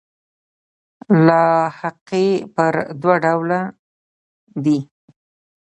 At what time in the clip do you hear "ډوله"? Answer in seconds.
3.23-3.61